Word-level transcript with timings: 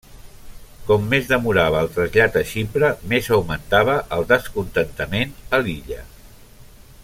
Com 0.85 1.03
més 1.09 1.27
demorava 1.31 1.83
el 1.85 1.89
trasllat 1.97 2.39
a 2.41 2.43
Xipre 2.53 2.89
més 3.13 3.29
augmentava 3.37 3.99
el 4.17 4.27
descontentament 4.33 5.37
a 5.59 5.61
l'illa. 5.67 6.03